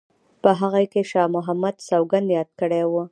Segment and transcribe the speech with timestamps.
[0.41, 3.03] په هغه کې شاه محمد سوګند یاد کړی وو.